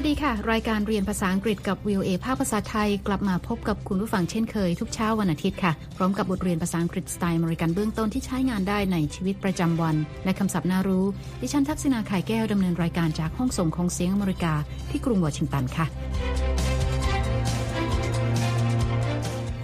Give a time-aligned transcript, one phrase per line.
[0.00, 11.04] วัสดีค่ะ รายการเรียนภาษาอังกฤษกับ VOA ภาคภาษาไทย กลับมาพบกับคุณผู้ฟังเช่นเคย ทุกเช้าวันอาทิตย์ค่ะ พร้อมกับบทเรียนภาษาอังกฤษสไตล์อเมริกันเบื้องต้นที่ใช้งานได้ในชีวิตประจำวัน และคำศัพท์น่ารู้
[11.40, 14.54] ดิฉันทักษณาไข่แก้วดำเนินรายการจากห้องส่งของเสียงอเมริกา
[14.90, 15.86] ที่กรุงวอชิงตันค่ะ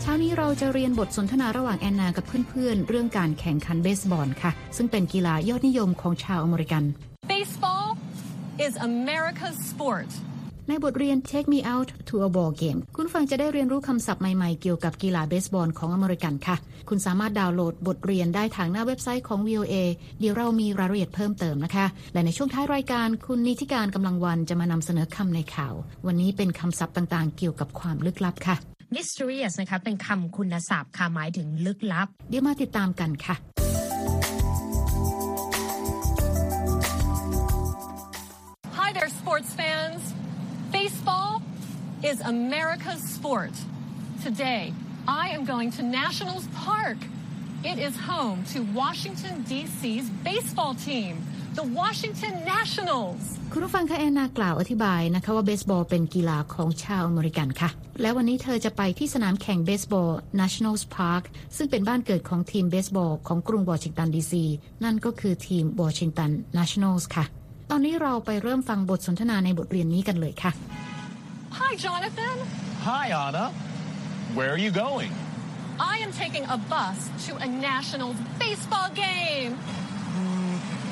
[0.01, 6.85] เช้านี้เราจะเรียนบทสนทนาระหว่างแอนนากับเพื่อนๆ เรื่องการแข่งขันเบสบอลค่ะ ซึ่งเป็นกีฬายอดนิยมของชาวอเมริกัน
[7.35, 7.89] Baseball
[8.59, 10.07] is America's sport.
[10.69, 16.57] ในบทเรียน Take Me Out to a Ball Game คุณฟังจะได้เรียนรู้คำศัพท์ใหม่ๆ เกี่ยวกับกีฬาเบสบอลของอเมริกันค่ะ
[16.89, 19.75] คุณสามารถดาวน์โหลดบทเรียนได้ทางหน้าเว็บไซต์ของ VOA
[20.21, 25.75] เดี๋ยวเรามีรายละเอียดเพิ่มเติมนะคะ และในช่วงท้ายรายการคุณนิติการกำลังวันจะมานำเสนอคำในข่าว
[26.07, 28.57] วันนี้เป็นคำศัพท์ต่างๆ เกี่ยวกับความลึกลับค่ะ
[28.95, 33.37] mysterious นะคะเป็นคำคุณศัพท์ค่ะหมายถึงลึกลับ เดี๋ยวมาติดตามกันค่ะ
[38.79, 40.24] Hi there, sports fans.
[42.13, 43.55] Is America's sport.
[44.23, 44.75] Today,
[45.09, 46.99] I am going to Nationals Park.
[47.71, 51.13] It is home to Washington, D.C.'s baseball team,
[51.59, 53.23] the Washington Nationals.
[53.53, 60.11] คุณผู้ฟังคะแอนนากล่าวอธิบายนะคะว่าเบสบอลเป็นกีฬาของชาวอเมริกันค่ะ และวันนี้เธอจะไปที่สนามแข่งเบสบอล
[60.41, 61.23] Nationals Park
[61.57, 64.45] ซึ่งเป็นบ้านเกิดของทีมเบสบอลของกรุงวอชิงตันดีซี
[64.85, 67.25] นั่นก็คือทีมวอชิงตัน Nationals ค่ะ
[67.71, 70.53] ตอนนี้เราไปเริ่มฟังบทสนทนาในบทเรียนนี้กันเลยค่ะ
[71.54, 72.38] Hi, Jonathan.
[72.82, 73.46] Hi, Anna.
[74.36, 75.12] Where are you going?
[75.80, 79.58] I am taking a bus to a Nationals baseball game.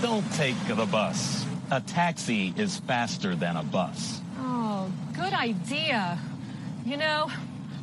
[0.02, 1.45] Don't take the bus.
[1.71, 4.21] A taxi is faster than a bus.
[4.39, 6.19] Oh, good idea.
[6.85, 7.30] You know,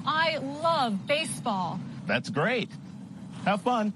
[0.06, 1.80] I love baseball.
[2.06, 2.70] That's great.
[3.44, 3.92] Have fun.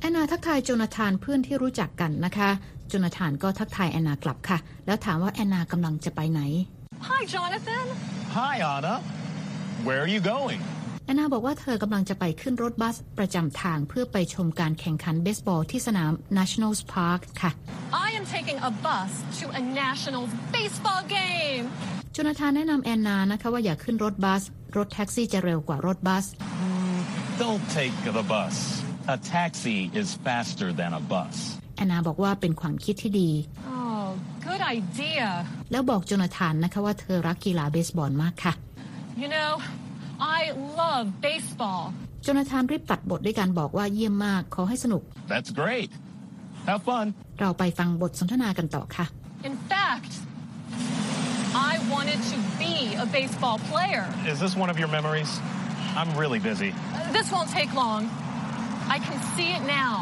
[0.00, 2.50] แอนนาทักทายโจนาธานเพื่อนที่รู้จักกันนะคะ
[2.88, 6.40] โจนาธานก็ทักทายแอนนากลับค่ะ แล้วถามว่าแอนนากำลังจะไปไหน
[7.09, 7.85] Hi, Jonathan.
[8.39, 8.95] Hi, Anna.
[9.85, 10.59] Where are you going?
[11.05, 17.51] แอนนาบอกว่าเธอกำลังจะไปขึ้นรถบัสประจำทางเพื่อไปชมการแข่งขันเบสบอลที่สนาม Nationals Park ค่ะ
[18.07, 21.63] I am taking a bus to a Nationals baseball game.
[22.13, 24.43] โจนาธานแนะนำแอนนานะคะว่าอย่าขึ้นรถบัส
[24.77, 26.25] รถแท็กซี่จะเร็วกว่ารถบัส
[27.43, 28.55] Don't take the bus.
[29.15, 31.35] A taxi is faster than a bus.
[31.77, 33.31] แอนนาบอกว่าเป็นความคิดที่ดี
[33.75, 33.82] Oh,
[34.48, 35.26] good idea.
[35.72, 38.52] แล้วบอกโจนาธานนะคะว่าเธอรักกีฬาเบสบอลมากค่ะ
[39.22, 39.52] You know,
[40.38, 40.40] I
[40.80, 41.82] love baseball.
[42.22, 45.90] โจนาธานรีบตัดบทด้วยการบอกว่าเยี่ยมมากขอให้สนุก That's great.
[46.68, 47.06] Have fun.
[47.40, 49.06] เราไปฟังบทสนทนากันต่อค่ะ
[49.50, 50.12] In fact,
[51.70, 54.04] I wanted to be a baseball player.
[54.32, 55.30] Is this one of your memories?
[56.00, 56.70] I'm really busy.
[57.16, 58.02] This won't take long.
[58.94, 59.94] I can see it now.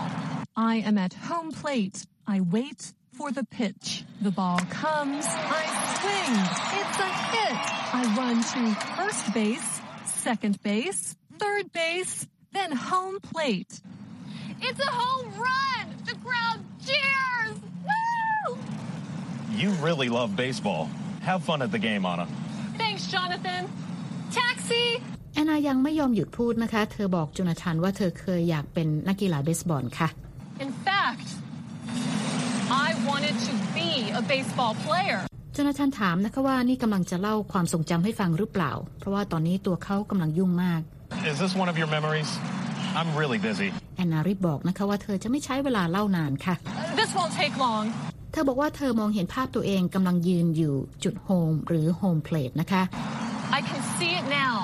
[0.73, 1.97] I am at home plate.
[2.35, 2.81] I wait
[3.19, 4.05] for the pitch.
[4.27, 5.25] The ball comes.
[5.61, 5.65] I
[5.97, 6.33] swing.
[6.81, 7.59] It's a hit.
[8.01, 8.61] I run to
[8.99, 9.71] first base,
[10.05, 13.73] second base, third base, then home plate.
[14.67, 15.85] It's a home run.
[16.11, 17.57] The crowd cheers.
[17.89, 18.59] Woo!
[19.61, 20.89] You really love baseball.
[21.23, 22.27] Have fun at the game, Anna.
[22.83, 23.63] Thanks, Jonathan.
[24.33, 24.87] Taxi.
[25.35, 30.09] แอนนายังไม่ยอมหยุดพูดนะคะ เธอบอกโจนาธานว่าเธอเคยอยากเป็นนักกีฬาเบสบอลค่ะ
[30.65, 31.29] In fact,
[32.72, 33.90] I wanted to be
[34.20, 35.20] a baseball player.
[35.54, 40.82] โจนาธานถามนะคะว่านี่กำลังจะเล่าความทรงจำให้ฟังหรือเปล่า เพราะว่าตอนนี้ตัวเขากำลังยุ่งมาก
[41.32, 42.30] Is this one of your memories?
[43.00, 43.68] I'm really busy.
[43.98, 46.56] แอนนารีบบอกนะคะว่าเธอจะไม่ใช้เวลาเล่านานค่ะ
[47.00, 47.86] This won't take long.
[48.32, 52.82] เธอบอกว่าเธอมองเห็นภาพตัวเองกำลังยืนอยู่จุด home หรือ home plate นะคะ
[53.58, 54.56] I can see it now.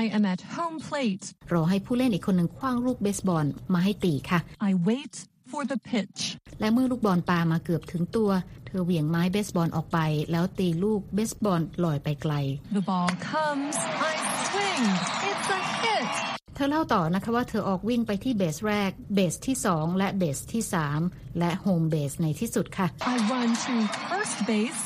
[0.00, 1.24] I am at home plate.
[1.52, 5.14] รอให้ผู้เล่นอีกคนหนึ่งขว้างลูกเบสบอลมาให้ตีค่ะ I wait
[5.52, 6.20] for the pitch.
[6.60, 8.30] และเมื่อลูกบอลปามาเกือบถึงตัว
[8.66, 9.98] เธอเหวี่ยงไม้เบสบอลออกไป
[10.32, 12.34] แล้วตีลูกเบสบอลลอยไปไกล
[12.76, 13.76] The ball comes.
[14.10, 14.12] I
[14.48, 14.84] swing.
[15.30, 16.08] It's a hit.
[16.54, 20.62] เธอเล่าต่อนะคะว่าเธอออกวิ่งไปที่เบสแรก เบสที่ 2 และเบสที่
[21.00, 23.74] 3 และโฮมเบสในที่สุดค่ะ I run to
[24.10, 24.82] first base,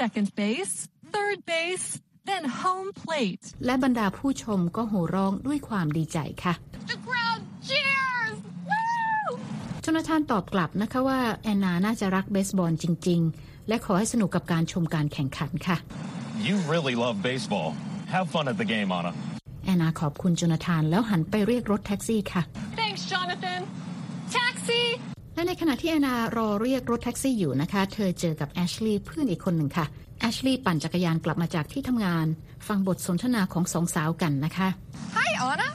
[0.00, 0.74] second base,
[1.14, 1.86] third base,
[2.30, 3.44] then home plate.
[3.66, 6.54] และบรรดาผู้ชมก็โห่ร้องด้วยความดีใจค่ะ
[6.92, 8.33] The crowd cheers.
[9.84, 15.76] โจนาธานตอบกลับนะคะว่าแอนนาน่าจะรักเบสบอลจริง ๆ และขอให้สนุกกับการชมการแข่งขันค่ะ
[16.48, 17.68] You really love baseball.
[18.14, 19.12] Have fun at the game, Anna.
[19.64, 22.42] แอนนาขอบคุณโจนาธานแล้วหันไปเรียกรถแท็กซี่ค่ะ
[22.80, 23.60] Thanks, Jonathan.
[24.36, 24.80] Taxi.
[25.34, 29.86] และในขณะที่แอนนารอเรียกรถแท็กซี่อยู่นะคะ เธอเจอกับแอชลีย์เพื่อนอีกคนหนึ่งค่ะ
[30.20, 32.26] แอชลีย์ปั่นจักรยานกลับมาจากที่ทำงาน
[32.68, 34.68] ฟังบทสนทนาของสองสาวกันนะคะ
[35.16, 35.68] Hi, Anna.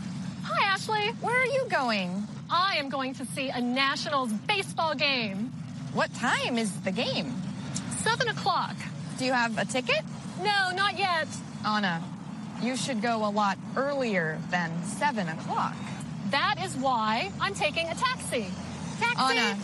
[1.08, 1.12] Hi, Ashley.
[1.20, 2.26] Where are you going?
[2.50, 5.52] I am going to see a Nationals baseball game.
[5.92, 7.32] What time is the game?
[8.02, 8.76] Seven o'clock.
[9.18, 10.02] Do you have a ticket?
[10.42, 11.28] No, not yet.
[11.64, 12.02] Anna,
[12.60, 15.76] you should go a lot earlier than 7 o'clock.
[16.30, 18.46] That is why I'm taking a taxi.
[19.00, 19.38] Taxi!
[19.38, 19.58] Anna,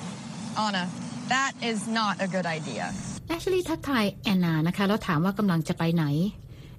[0.58, 0.88] Anna,
[1.28, 2.92] that is not a good idea.
[3.28, 6.04] แอชลีย์ทักทายแอนนานะคะ แล้วถามว่ากำลังจะไปไหน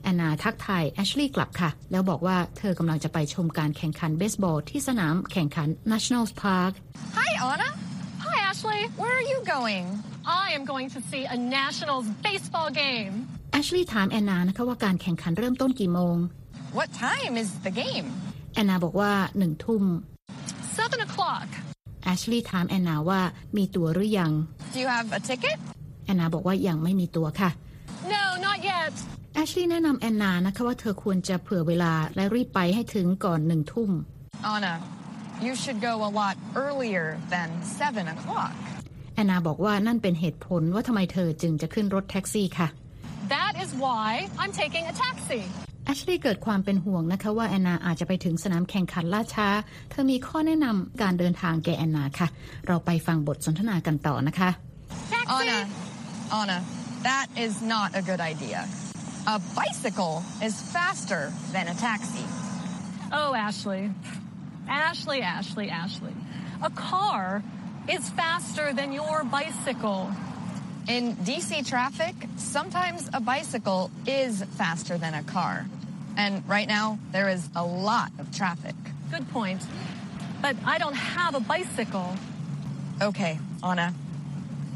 [0.07, 6.73] แอนนาทักทายแอชลีย์กลับค่ะ แล้วบอกว่าเธอกำลังจะไปชมการแข่งขันเบสบอลที่สนามแข่งขัน National Park
[7.19, 7.69] Hi, Anna.
[8.27, 8.81] Hi, Ashley.
[9.03, 9.85] Where are you going?
[10.45, 13.13] I am going to see a Nationals baseball game.
[13.53, 16.17] แอชลีย์ถามแอนนานะคะว่าการแข่งขันเริ่มต้นกี่โมง
[16.79, 18.07] What time is the game?
[18.55, 19.85] แอนนาบอกว่าหนึ่งทุ่ม
[20.77, 21.49] Seven o'clock.
[22.05, 23.21] แอชลีย์ถามแอนนาว่า
[23.57, 24.33] มีตั๋วหรือยัง
[24.73, 25.59] Do you have a ticket?
[26.07, 27.51] แอนนาบอกว่ายังไม่มีตั๋วค่ะ
[28.15, 28.95] No, not yet.
[29.37, 33.91] แอชลีย์แนะนำแอนนานะคะว่าเธอควรจะเผื่อเวลาและรีบไปให้ถึงก่อนหนึ่งทุ่ม
[34.55, 34.75] Anna,
[35.47, 36.35] you should go a lot
[36.65, 37.49] earlier than
[37.81, 38.53] 7 o'clock.
[39.15, 42.69] แอนนาบอกว่านั่นเป็นเหตุผลว่าทำไมเธอจึงจะขึ้นรถแท็กซี่ค่ะ
[43.37, 44.09] That is why
[44.43, 45.41] I'm taking a taxi.
[45.85, 49.49] แอชลีย์เกิดความเป็นห่วงนะคะว่าแอนนาอาจจะไปถึงสนามแข่งขันล่าช้า
[49.91, 52.29] เธอมีข้อแนะนำการเดินทางแก่แอนนาค่ะ
[52.67, 54.51] เราไปฟังบทสนทนากันต่อนะคะ
[55.13, 55.35] Taxi!
[55.39, 55.59] Anna,
[56.41, 56.59] Anna,
[57.09, 58.61] that is not a good idea.
[59.27, 62.25] A bicycle is faster than a taxi.
[63.13, 63.91] Oh, Ashley.
[64.69, 66.13] Ashley, Ashley, Ashley.
[66.63, 67.43] A car
[67.89, 70.11] is faster than your bicycle.
[70.89, 75.67] In DC traffic, sometimes a bicycle is faster than a car.
[76.17, 78.77] And right now, there is a lot of traffic.
[79.11, 79.61] Good point.
[80.41, 82.15] But I don't have a bicycle.
[83.03, 83.93] Okay, Anna,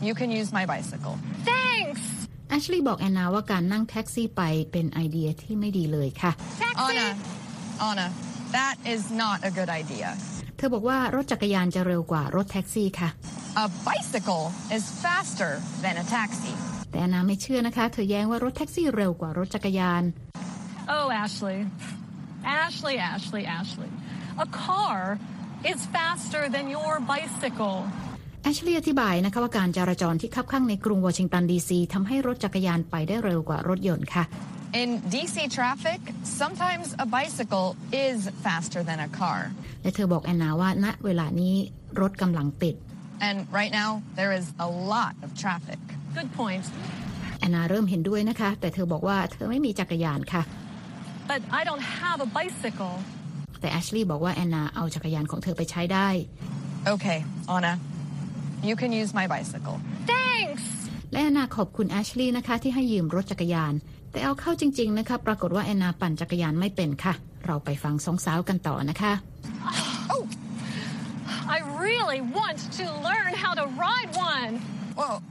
[0.02, 1.18] you can use my bicycle.
[1.44, 2.19] Thanks!
[2.50, 4.42] แอชลีย์บอกแอนนาว่าการนั่งแท็กซี่ไป
[4.72, 6.32] เป็นไอเดียที่ไม่ดีเลยค่ะ
[6.62, 6.84] Taxi!
[6.88, 7.06] Anna,
[7.88, 8.06] Anna,
[8.56, 10.08] that is not a good idea.
[10.56, 13.08] เธอบอกว่ารถจักรยานจะเร็วกว่ารถแท็กซี่ค่ะ
[13.64, 14.44] A bicycle
[14.76, 15.52] is faster
[15.84, 16.52] than a taxi.
[16.90, 20.02] แต่แอนนาไม่เชื่อนะคะ เธอแย้งว่ารถแท็กซี่เร็วกว่ารถจักรยาน
[20.96, 21.58] Oh, Ashley.
[22.62, 23.90] Ashley, Ashley, Ashley.
[24.44, 24.98] A car
[25.70, 27.78] is faster than your bicycle.
[28.42, 34.24] แอชลีย์อธิบายนะคะว่าการจราจรที่คับคั่งในกรุงวอชิงตันดีซีทำให้รถจักรยานไปได้เร็วกว่ารถยนต์ค่ะ
[34.82, 36.00] In DC traffic,
[36.42, 37.68] sometimes a bicycle
[38.06, 39.40] is faster than a car.
[39.82, 41.54] และเธอบอกแอนนาว่าณเวลานี้
[42.00, 42.74] รถกำลังติด
[43.28, 43.90] And right now,
[44.20, 45.80] there is a lot of traffic.
[46.18, 46.64] Good point.
[47.40, 50.42] แอนนาเริ่มเห็นด้วยนะคะ แต่เธอบอกว่าเธอไม่มีจักรยานค่ะ
[51.30, 52.94] But I don't have a bicycle.
[53.60, 56.08] แต่แอชลีย์บอกว่าแอนนาเอาจักรยานของเธอไปใช้ได้
[56.94, 57.18] Okay,
[57.54, 57.72] Anna,
[58.67, 59.77] you can use my bicycle.
[60.13, 60.63] Thanks!
[61.11, 63.73] และแอนนาขอบคุณแอชลีย์นะคะที่ให้ยืมรถจักรยาน
[64.11, 67.13] แต่เอาเข้าจริง ๆ นะคะ ปรากฏว่าแอนนาปั่นจักรยานไม่เป็นค่ะ
[67.45, 69.13] เราไปฟังสองสาวกันต่อนะคะ
[71.55, 74.51] I really want to learn how to ride one.
[74.97, 75.21] Whoa.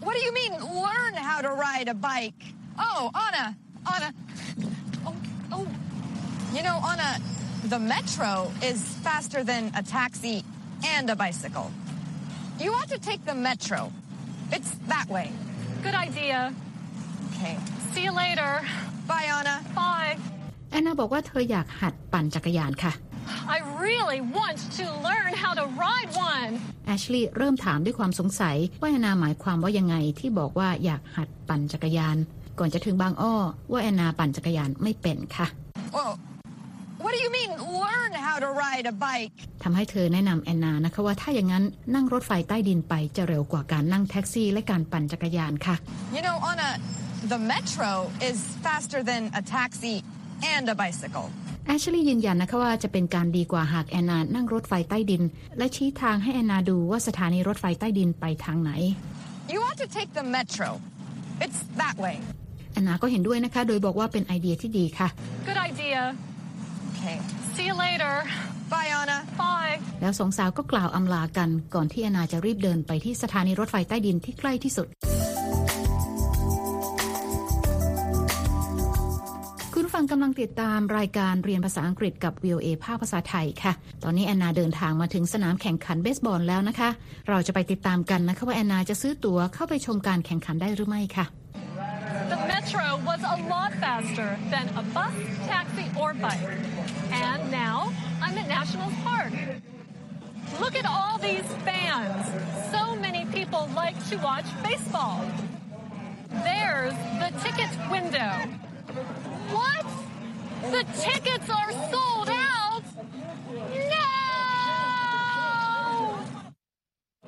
[0.00, 0.52] What do you mean,
[0.86, 2.42] learn how to ride a bike?
[2.78, 3.46] Oh, Anna,
[3.94, 4.14] Anna.
[5.06, 5.14] Oh,
[5.52, 5.66] oh.
[6.54, 7.18] You know, Anna,
[7.64, 10.44] the metro is faster than a taxi
[10.84, 11.70] and a bicycle.
[12.63, 13.79] You ought to take the metro.
[14.55, 15.27] It's that way.
[15.85, 16.53] Good idea.
[17.29, 17.55] Okay.
[17.93, 18.51] See you later.
[19.11, 19.55] Bye, Anna.
[19.81, 20.11] Bye.
[20.71, 22.93] แอนนาบอกว่าเธออยากหัดปั่นจักรยานค่ะ
[23.55, 26.51] I really want to learn how to ride one.
[26.85, 32.17] แอชลีย์เริ่มถามด้วยความสงสัย ว่าแอนนาหมายความว่ายังไงที่บอกว่าอยากหัดปั่นจักรยาน
[32.59, 33.35] ก่อนจะถึงบางอ้อ
[33.71, 35.47] ว่าแอนนาปั่นจักรยานไม่เป็นค่ะ
[35.95, 36.09] Whoa.
[37.03, 37.51] What do you mean,
[37.83, 39.31] learn how to ride a bike?
[39.63, 41.63] ทำให้เธอแนะนำแอนนานะคะว่าถ้าอย่างนั้น
[41.95, 45.75] นั่งรถไฟใต้ดินไปจะเร็วกว่าการนั่งแท็กซี่และการปั่นจักรยานค่ะ
[46.15, 46.69] You know, Anna,
[47.33, 47.91] the metro
[48.29, 49.95] is faster than a taxi
[50.53, 51.27] and a bicycle.
[51.67, 55.23] แอชลีย์ยืนยันนะคะว่าจะเป็นการดีกว่าหากแอนนานั่งรถไฟใต้ดิน
[55.57, 58.71] และชี้ทางให้แอนนาดูว่าสถานีรถไฟใต้ดินไปทางไหน
[59.53, 60.69] You ought to take the metro.
[61.45, 62.15] It's that way.
[62.73, 65.07] แอนนาก็เห็นด้วยนะคะ โดยบอกว่าเป็นไอเดียที่ดีค่ะ
[65.47, 66.01] Good idea.
[67.01, 67.19] Okay.
[67.55, 68.13] See you later.
[68.69, 69.17] Bye, Anna.
[69.41, 69.75] Bye.
[70.01, 74.87] แล้วสองสาวก็กล่าวอำลากันก่อนที่แอนนาจะรีบเดินไปที่สถานีรถไฟใต้ดินที่ใกล้ที่สุด
[79.73, 86.89] คุณฟังกำลังติดตามรายการเรียนภาษาอังกฤษกับ VOA ภาคภาษาไทยค่ะ ตอนนี้แอนนาเดินทางมาถึงสนามแข่งขันเบสบอลแล้วนะคะ
[87.29, 91.27] เราจะไปติดตามกันนะคะว่าแอนนาจะซื้อตั๋วเข้าไปชมการแข่งขันได้หรือไม่ค่ะ
[92.33, 95.13] The metro was a lot faster than a bus,
[95.51, 96.47] taxi, or bike.
[97.11, 97.91] And now
[98.21, 99.33] I'm at National Park.
[100.59, 102.25] Look at all these fans.
[102.71, 105.25] So many people like to watch baseball.
[106.29, 108.31] There's the ticket window.
[109.51, 109.85] What?
[110.71, 112.83] The tickets are sold out?
[113.49, 114.07] No!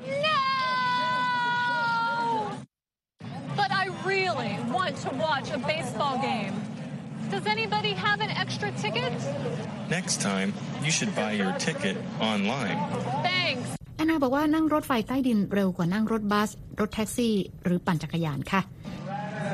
[0.08, 0.40] No!
[3.56, 6.73] But I really want to watch a baseball game.
[7.35, 9.13] Does anybody have an extra ticket?
[9.97, 10.49] Next time,
[10.85, 11.97] you should buy your ticket
[12.31, 12.79] online.
[13.31, 13.67] Thanks.
[13.97, 18.61] แอนนาบอกว่านั่งรถไฟใต้ดินเร็วกว่านั่งรถบัส รถแท็กซี่ หรือปั่นจักรยานค่ะ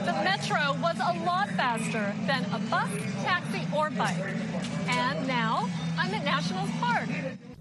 [0.08, 2.90] The metro was a lot faster than a bus,
[3.28, 4.24] taxi, or bike.
[5.04, 5.52] And now
[6.00, 7.08] I'm at National Park.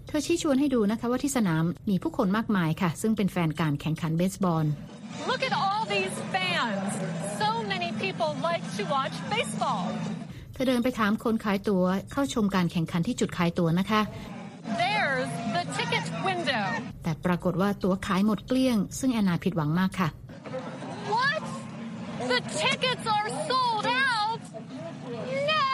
[0.08, 4.66] เธอชี้ชวนให้ดูนะคะว่าที่สนามมีผู้คนมากมายค่ะ ซึ่งเป็นแฟนการแข่งขันเบสบอล
[5.30, 6.90] Look at all these fans.
[8.09, 9.83] So many people like to watch baseball.
[10.53, 14.01] เธอเดินไปถามคนขายตั๋วเข้าชมการแข่งขันที่จุดขายตั๋วนะคะ
[14.81, 16.65] There's the ticket window.
[17.03, 20.09] แต่ปรากฏว่าตั๋วขายหมดเกลี้ยง ซึ่งแอนนาผิดหวังมากค่ะ
[21.15, 21.43] What?
[22.31, 24.41] The tickets are sold out?
[25.51, 25.65] No!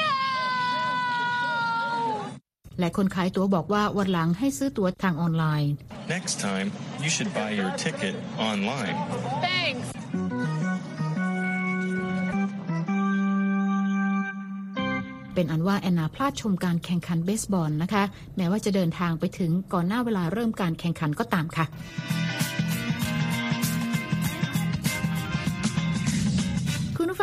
[0.00, 0.12] No!
[2.78, 5.72] และคนขายตั๋วบอกว่าวันหลังให้ซื้อตั๋วทางออนไลน์
[6.14, 6.68] Next time,
[7.02, 8.14] you should buy your ticket
[8.50, 8.96] online.
[9.48, 9.86] Thanks.
[15.34, 18.04] เป็นอันว่าแอนนาพลาดชมการแข่งขันเบสบอลนะคะ
[18.36, 21.66] แม้ว่าจะเดินทางไปถึงก่อนหน้าเวลาเริ่มการแข่งขันก็ตามค่ะ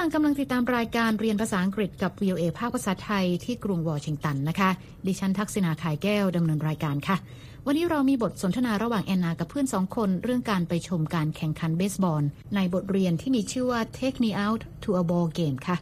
[0.05, 4.69] งกำลังติดตามรายการเรียนภาษาอังกฤษกับ VOA ภาคภาษาไทยที่กรุงวอชิงตันนะคะ
[5.07, 7.17] ดิฉันทักษณาขายแก้วดำเนินรายการค่ะ
[7.65, 12.23] วันนี้เรามีบทสนทนาระหว่างแอนนากับเพื่อนสองคน เรื่องการไปชมการแข่งขันเบสบอล
[12.55, 15.77] ในบทเรียนที่มีชื่อว่า Take Me Out to a Ball Game ค่ะ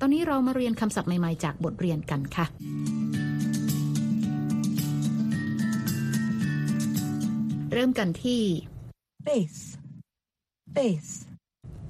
[0.00, 2.46] ตอนนี้เรามาเรียนคำศัพท์ใหม่ๆ จากบทเรียนกันค่ะ
[7.72, 8.42] เริ่มกันที่
[9.26, 9.62] base,
[10.76, 11.12] base,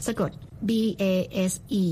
[0.06, 0.32] สะกด
[0.67, 0.71] B
[1.11, 1.13] A
[1.51, 1.85] S E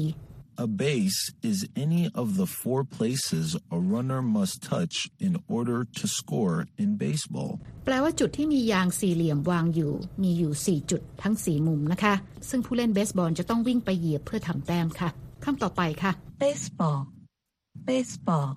[0.66, 6.06] A base is any of the four places a runner must touch in order to
[6.08, 7.54] score in baseball.
[7.86, 12.14] แปลว่าจุดที่มียางสี่เหลี่ยมวางอยู่ มีอยู่ 4 จุดทั้ง 4 มุมนะคะ
[12.50, 15.10] ซึ่งผู้เล่นเบสบอลจะต้องวิ่งไปเหยียบเพื่อทำแต้มค่ะ
[15.44, 16.12] คำต่อไปค่ะ
[16.44, 17.00] baseball,
[17.90, 18.50] baseball,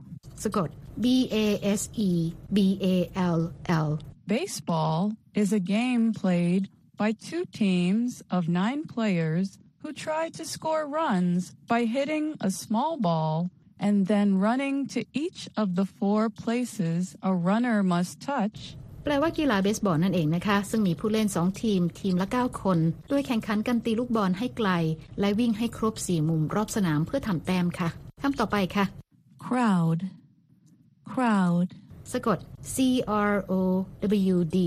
[0.42, 0.68] สะกด
[1.04, 1.46] B A
[1.80, 2.10] S E
[2.56, 2.58] B
[2.94, 2.96] A
[3.36, 3.40] L
[3.88, 3.90] L
[4.34, 5.00] Baseball
[5.42, 6.62] is a game played
[7.00, 9.46] by two teams of nine players
[9.81, 15.41] who try to score runs by hitting a small ball and then running to each
[15.61, 18.59] of the four places a runner must touch
[19.03, 24.69] แปลว่ากีฬาเบสบอลนั่นเองนะคะ ซึ่งมีผู้เล่น 2 ทีม ทีมละ 9 คนโดยแข่งขันกันตีลูกบอลให้ไกล
[25.19, 27.89] และวิ่งให้ครบ 4 มุมรอบสนามเพื่อทำแต้มค่ะ
[28.21, 28.85] คำต่อไปค่ะ
[29.45, 29.99] crowd,
[31.11, 31.67] crowd,
[32.11, 32.37] สะกด
[32.73, 32.75] C
[33.31, 33.53] R O
[34.33, 34.57] W D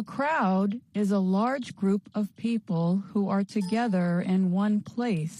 [0.00, 5.38] A crowd is a large group of people who are together in one place.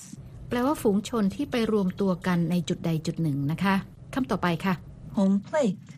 [0.49, 3.75] แปลว่าฝูงชนที่ไปรวมตัวกันในจุดใดจุดหนึ่งนะคะ
[4.15, 4.75] คำต่อไปค่ะ
[5.17, 5.89] home plate,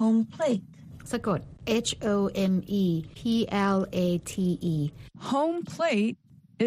[0.00, 0.66] home plate,
[1.12, 1.40] สะกด
[1.88, 2.16] H O
[2.52, 2.84] M E
[3.18, 3.20] P
[3.76, 4.32] L A T
[4.74, 4.76] E
[5.30, 6.16] Home plate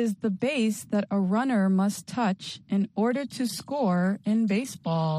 [0.02, 2.44] is the base that a runner must touch
[2.76, 5.16] in order to score in baseball.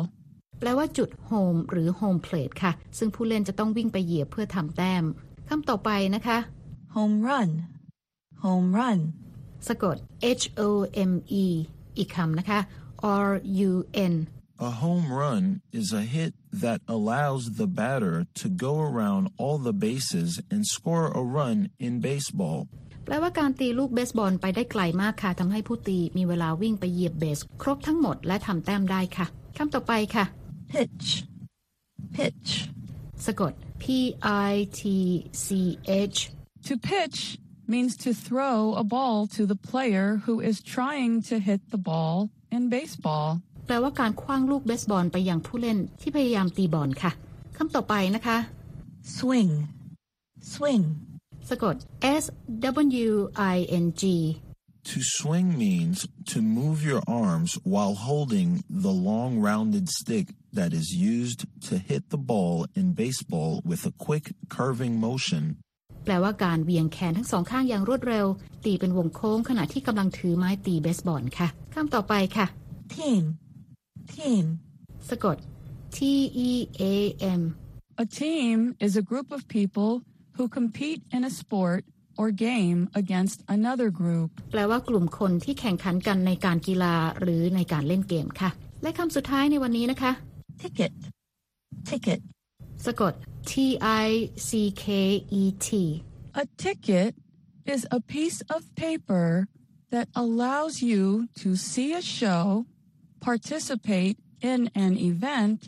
[0.61, 5.05] แปลว่าจุด home หรือ home plate ค่ะ ซึ่งผู้เล่นจะต้องวิ่งไปเหยียบเพื่อทำแต้ม
[5.50, 6.38] คำต่อไปนะคะ
[6.96, 7.50] home run,
[8.44, 9.00] home run,
[9.68, 9.96] สะกด
[10.42, 10.62] H O
[11.12, 11.46] M E
[11.98, 12.60] อีกคำนะคะ
[13.28, 13.30] R
[13.70, 13.72] U
[14.12, 14.16] N
[14.68, 15.44] A home run
[15.80, 16.32] is a hit
[16.64, 21.94] that allows the batter to go around all the bases and score a run in
[22.10, 22.60] baseball.
[23.06, 29.26] แปลว่าการตีลูกเบสบอลไปได้ไกลมากค่ะทำให้ผู้ตีมีเวลาวิ่งไปเหยียบเบส ครบทั้งหมดและทำแต้มได้ค่ะ
[29.58, 30.26] คำต่อไปค่ะ
[30.72, 31.08] pitch,
[32.16, 32.52] pitch,
[33.26, 33.85] สะกด P
[34.51, 34.81] I T
[35.45, 35.47] C
[36.09, 36.19] H
[36.69, 37.39] To pitch
[37.73, 42.15] means to throw a ball to the player who is trying to hit the ball
[42.57, 43.29] in baseball.
[43.67, 47.11] แปลว่าการคว้างลูกเบสบอลไปยังผู้เล่นที่พยายามตีบอลค่ะ
[47.57, 48.37] คำต่อไปนะคะ
[49.17, 49.53] swing,
[50.53, 50.85] swing,
[51.51, 51.75] สะกด
[52.23, 52.25] S
[53.09, 53.13] W
[53.55, 54.03] I N G
[54.93, 55.99] To swing means
[56.33, 58.49] to move your arms while holding
[58.85, 60.27] the long rounded stick
[60.59, 64.25] that is used to hit the ball in baseball with a quick
[64.57, 65.45] curving motion.
[66.05, 68.27] แปลว่าการเหวียงแขนทั้งสองข้างอย่างรวดเร็ว
[68.65, 72.47] ตีเป็นวงโค้งขณะที่กำลังถือไม้ตีเบสบอลค่ะคำต่อไปค่ะ
[72.95, 73.23] team,
[74.15, 74.45] team,
[75.09, 75.37] สะกด
[75.97, 75.99] T
[76.49, 76.51] E
[76.81, 76.97] A
[77.41, 77.43] M
[78.05, 79.93] A team is a group of people
[80.37, 81.81] who compete in a sport
[82.21, 84.31] or game against another group.
[84.51, 88.51] แปลว่ากลุ่มคนที่แข่งขันกันในการกีฬาหรือในการเล่นเกมค่ะ
[88.83, 90.13] และคำสุดท้ายในวันนี้นะคะ
[90.63, 90.93] ticket,
[91.91, 92.21] ticket,
[92.87, 93.13] สะกด
[93.51, 93.53] T
[94.05, 94.09] I
[94.49, 94.51] C
[94.85, 94.87] K
[95.43, 95.69] E T
[96.43, 97.13] A ticket
[97.73, 99.29] is a piece of paper
[99.95, 101.05] that allows you
[101.43, 102.45] to see a show,
[103.29, 104.17] participate
[104.51, 105.59] in an event,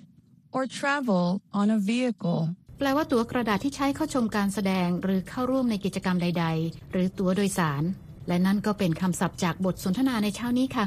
[0.55, 1.27] or travel
[1.61, 2.43] on a vehicle.
[2.78, 7.84] แปลว่าตั๋วกระดาษที่ใช้เข้าชมการแสดงหรือเข้าร่วมในกิจกรรมใด ๆ หรือตั๋วโดยสาร
[8.28, 10.86] และนั่นก็เป็นคำศัพท์จากบทสนทนาในเช้านี้ค่ะ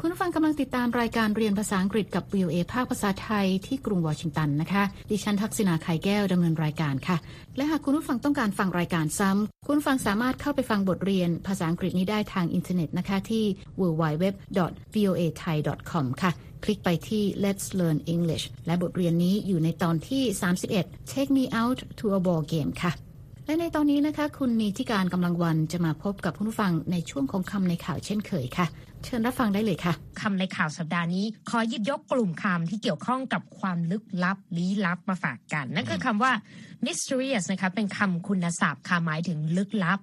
[0.00, 7.16] คุณฟังกำลังติดตามรายการเรียนภาษาอังกฤษกับ VOA ภาคภาษาไทยที่กรุงวอชิงตันนะคะ ดิฉันทักษณาไข่แก้วดำเนินรายการค่ะ
[7.56, 13.44] และหากคุณผู้ฟังต้องการฟังรายการซ้ำคุณฟังสามารถเข้าไปฟังบทเรียนภาษาอังกฤษนี้ได้ทางอินเทอร์เน็ตนะคะที่
[13.80, 16.30] www.voathai.com ค่ะ
[16.64, 20.22] คลิกไปที่ Let's Learn English และบทเรียนนี้อยู่ในตอนที่
[20.68, 22.92] 31 Take Me Out to a Ball Game ค่ะ
[23.46, 28.66] และในตอนนี้นะคะ คุณนีทิการกำลังวันจะมาพบกับผู้ฟังในช่วงของคำในข่าวเช่นเคยค่ะ
[29.04, 36.32] เชิญรับฟังได้เลยค่ะคำในข่าวสัปดาห์นี้ ขอหยิบยกกลุ่มคำที่เกี่ยวข้องกับความลึกลับลี้ลับมาฝากกัน นั่นคือคำว่า
[36.84, 39.98] mysterious นะคะเป็นคำคุณศัพท์ค่ะหมายถึงลึกลับ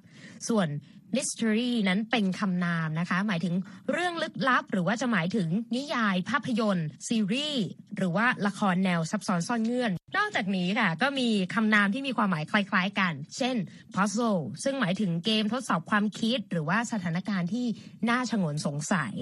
[0.49, 0.67] ส่วน
[1.15, 3.55] mystery นั้นเป็นคำนามนะคะ หมายถึง
[3.91, 7.65] เรื่องลึกลับ หรือว่าจะหมายถึงนิยายภาพยนตร์ ซีรีส์
[7.97, 13.55] หรือว่าละครแนวซับซ้อนซ่อนเงื่อน นอกจากนี้ค่ะ ก็มีคำนามที่มีความหมายคล้าย ๆ กัน เช่น
[13.95, 17.65] puzzle ซึ่งหมายถึงเกมทดสอบความคิด หรือว่าสถานการณ์ที่
[18.09, 19.13] น่าชงนสงสัย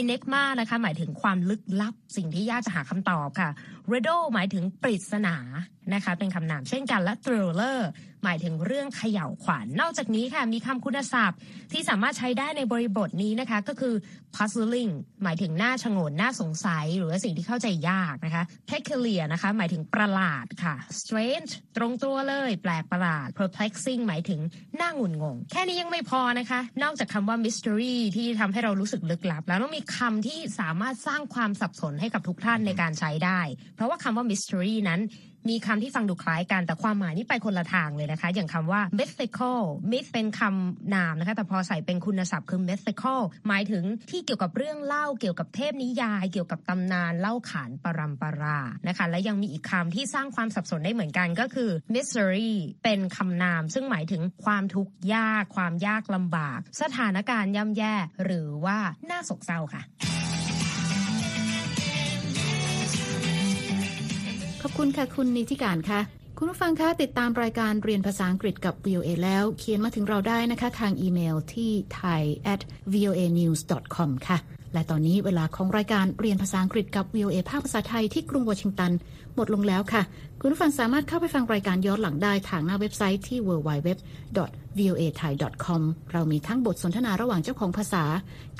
[0.00, 3.50] enigma นะคะหมายถึงความลึกลับ สิ่งที่ยากจะหาคำตอบค่ะ
[3.92, 5.36] riddle หมายถึงปริศนา
[5.94, 7.78] นะคะเป็นคำนามเช่นกันและ thriller
[8.24, 11.38] หมายถึงเรื่องเขย่าวขวัญนอกจากนี้ค่ะมีคำคุณศัพท์
[11.72, 13.94] ที่สามารถใช้ได้ในบริบทนี้นะคะ ก็คือ
[14.36, 24.40] puzzling หมายถึงน่าชงนน่าสงสัย หรือว่าสิ่งที่เข้าใจยากนะคะ peculiar นะคะ หมายถึงประหลาดค่ะ strange ตรงตัวเลย แปลกประหลาด perplexing หมายถึง
[24.80, 33.40] น่างุนงง แค่นี้ยังไม่พอนะคะ นอกจากคำว่า mystery ที่ทำให้เรารู้สึกลึกลับ แล้วต้องมีคำที่สามารถสร้างความสับสนให้กับทุกท่านในการใช้ได้
[33.74, 35.00] เพราะว่าคำว่า mystery นั้น
[35.48, 52.52] มีคำที่ฟังดูคล้ายกันแต่ความหมายนี่ไปคนละทางเลยนะคะ อย่างคำว่า mythical myth เป็นคำนามนะคะ แต่พอใส่เป็นคุณศัพท์คือ mythical หมายถึงที่เกี่ยวกับเรื่องเล่าเกี่ยวกับเทพนิยาย เกี่ยวกับตำนานเล่าขานปรัมปรานะคะ และยังมีอีกคำที่สร้างความสับสนได้เหมือนกันก็คือ misery
[52.84, 58.78] เป็นคำนาม ซึ่งหมายถึงความทุกข์ยาก ความยากลำบาก สถานการณ์ย่ำแย่ หรือว่า
[59.10, 59.82] น่าโศกเศร้าค่ะ
[64.66, 66.00] ขอบคุณค่ะคุณนิติการค่ะ
[66.38, 72.22] คุณผู้ฟังคะติดตามรายการเรียนภาษาอังกฤษกับ VOA แล้ว เขียนมาถึงเราได้นะคะ ทางอีเมลที่ thai
[72.52, 72.60] at
[72.92, 73.60] voa news
[73.94, 74.38] com ค่ะ
[74.74, 78.92] และตอนนี้เวลาของรายการเรียนภาษาอังกฤษกับ VOA ภาคภาษาไทยที่กรุงวอชิงตัน
[79.34, 80.02] หมดลงแล้วค่ะ
[80.40, 83.88] คุณผู้ฟังสามารถเข้าไปฟังรายการย้อนหลังได้ทางหน้าเว็บไซต์ที่ www
[84.78, 85.32] voa thai
[85.64, 85.82] com
[86.12, 88.04] เรามีทั้งบทสนทนาระหว่างเจ้าของภาษา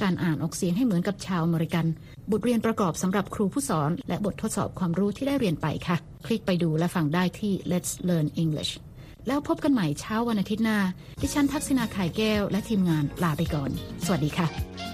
[0.02, 1.86] การอ่านออกเสียงให้เหมือนกับชาวอเมริกัน
[2.32, 5.96] บทเรียนประกอบสำหรับครูผู้สอน และบททดสอบความรู้ที่ได้เรียนไปค่ะ
[6.26, 8.72] คลิกไปดูและฟังได้ที่ Let's Learn English
[9.28, 10.78] แล้วพบกันใหม่เช้าวันอาทิตย์หน้า
[11.22, 13.70] ดิฉันทักษณาไข่แก้ว และทีมงานลาไปก่อน
[14.04, 14.93] สวัสดีค่ะ